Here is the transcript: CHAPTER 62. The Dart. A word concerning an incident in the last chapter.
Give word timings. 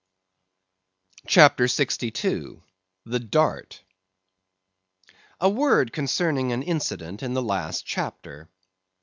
CHAPTER 1.27 1.67
62. 1.67 2.63
The 3.05 3.19
Dart. 3.19 3.83
A 5.39 5.47
word 5.47 5.93
concerning 5.93 6.51
an 6.51 6.63
incident 6.63 7.21
in 7.21 7.35
the 7.35 7.43
last 7.43 7.85
chapter. 7.85 8.49